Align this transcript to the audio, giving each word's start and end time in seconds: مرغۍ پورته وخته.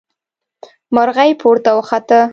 مرغۍ 0.95 1.29
پورته 1.41 1.71
وخته. 1.77 2.19